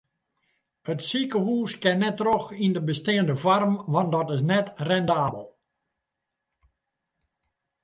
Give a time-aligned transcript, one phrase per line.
[0.91, 5.47] It sikehûs kin net troch yn de besteande foarm want dat is net rendabel.